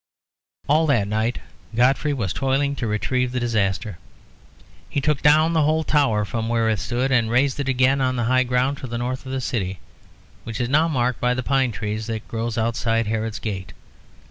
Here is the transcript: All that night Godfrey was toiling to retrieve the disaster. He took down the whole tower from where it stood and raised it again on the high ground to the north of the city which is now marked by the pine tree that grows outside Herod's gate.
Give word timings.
All 0.67 0.87
that 0.87 1.07
night 1.07 1.37
Godfrey 1.75 2.11
was 2.11 2.33
toiling 2.33 2.75
to 2.77 2.87
retrieve 2.87 3.31
the 3.31 3.39
disaster. 3.39 3.99
He 4.89 4.99
took 4.99 5.21
down 5.21 5.53
the 5.53 5.61
whole 5.61 5.83
tower 5.83 6.25
from 6.25 6.49
where 6.49 6.67
it 6.71 6.79
stood 6.79 7.11
and 7.11 7.29
raised 7.29 7.59
it 7.59 7.69
again 7.69 8.01
on 8.01 8.15
the 8.15 8.23
high 8.23 8.41
ground 8.41 8.79
to 8.79 8.87
the 8.87 8.97
north 8.97 9.27
of 9.27 9.31
the 9.31 9.39
city 9.39 9.79
which 10.43 10.59
is 10.59 10.69
now 10.69 10.87
marked 10.87 11.21
by 11.21 11.35
the 11.35 11.43
pine 11.43 11.71
tree 11.71 11.97
that 11.97 12.27
grows 12.27 12.57
outside 12.57 13.05
Herod's 13.05 13.37
gate. 13.37 13.73